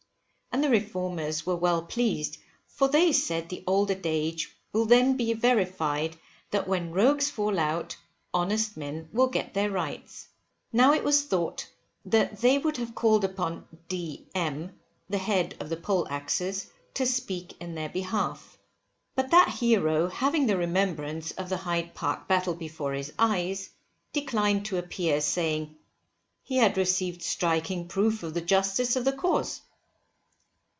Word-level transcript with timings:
And 0.53 0.61
the 0.61 0.69
Reformers 0.69 1.45
were 1.45 1.55
well 1.55 1.81
pleased, 1.81 2.37
for 2.67 2.89
they 2.89 3.13
said 3.13 3.47
the 3.47 3.63
old 3.65 3.89
adage 3.89 4.53
will 4.73 4.83
then 4.85 5.15
be 5.15 5.31
verified 5.31 6.17
that 6.51 6.67
when 6.67 6.91
rogues 6.91 7.29
fall 7.29 7.57
out 7.57 7.95
honest 8.33 8.75
men 8.75 9.07
will 9.13 9.27
get 9.27 9.53
their 9.53 9.71
rights. 9.71 10.27
Now 10.73 10.91
it 10.91 11.05
was 11.05 11.23
thought 11.23 11.65
that 12.03 12.41
they 12.41 12.57
would 12.57 12.75
have 12.75 12.93
called 12.93 13.23
upon 13.23 13.65
D 13.87 14.27
M, 14.35 14.77
the 15.09 15.17
head 15.19 15.55
of 15.61 15.69
the 15.69 15.77
Poleaxes, 15.77 16.67
to 16.95 17.05
speak 17.05 17.55
in 17.61 17.73
their 17.73 17.87
behalf; 17.89 18.57
but 19.15 19.31
that 19.31 19.47
hero 19.47 20.07
having 20.09 20.47
the 20.47 20.57
remembrance 20.57 21.31
of 21.31 21.47
the 21.47 21.57
Hyde 21.63 21.93
Park 21.95 22.27
battle 22.27 22.55
before 22.55 22.91
his 22.91 23.13
eyes, 23.17 23.69
declined 24.11 24.65
to 24.65 24.77
appear, 24.77 25.21
saying, 25.21 25.77
He 26.43 26.57
had 26.57 26.75
received 26.77 27.21
striking 27.23 27.87
proof 27.87 28.21
of 28.21 28.33
the 28.33 28.41
justice 28.41 28.97
of 28.97 29.05
the 29.05 29.13
cause. 29.13 29.61